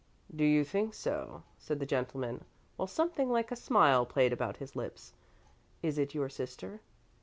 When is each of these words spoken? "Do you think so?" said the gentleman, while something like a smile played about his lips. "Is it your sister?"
"Do 0.35 0.43
you 0.43 0.63
think 0.63 0.95
so?" 0.95 1.43
said 1.59 1.79
the 1.79 1.85
gentleman, 1.85 2.43
while 2.75 2.87
something 2.87 3.29
like 3.29 3.51
a 3.51 3.55
smile 3.55 4.03
played 4.03 4.33
about 4.33 4.57
his 4.57 4.75
lips. 4.75 5.13
"Is 5.83 5.99
it 5.99 6.15
your 6.15 6.27
sister?" 6.27 6.81